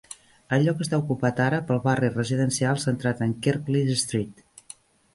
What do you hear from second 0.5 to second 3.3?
El lloc està ocupat ara pel barri residencial centrat